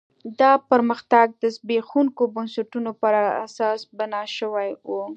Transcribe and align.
دا 0.39 0.51
پرمختګ 0.69 1.27
د 1.41 1.43
زبېښونکو 1.55 2.23
بنسټونو 2.35 2.91
پر 3.01 3.13
اساس 3.45 3.79
بنا 3.97 4.23
شوی 4.37 4.69
و. 4.87 4.91